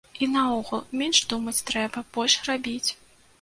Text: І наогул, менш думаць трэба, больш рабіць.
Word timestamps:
І 0.25 0.27
наогул, 0.35 0.79
менш 1.01 1.19
думаць 1.33 1.63
трэба, 1.69 2.03
больш 2.17 2.39
рабіць. 2.49 2.89